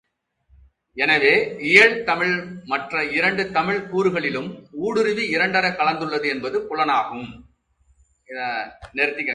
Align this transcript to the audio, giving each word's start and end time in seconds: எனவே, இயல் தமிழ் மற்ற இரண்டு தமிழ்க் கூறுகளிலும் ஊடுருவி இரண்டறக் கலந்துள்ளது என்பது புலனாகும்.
எனவே, 0.93 1.55
இயல் 1.59 2.03
தமிழ் 2.03 2.61
மற்ற 2.65 3.05
இரண்டு 3.05 3.51
தமிழ்க் 3.51 3.95
கூறுகளிலும் 3.95 4.63
ஊடுருவி 4.71 5.35
இரண்டறக் 5.35 5.79
கலந்துள்ளது 5.79 6.27
என்பது 6.27 6.67
புலனாகும். 6.69 7.43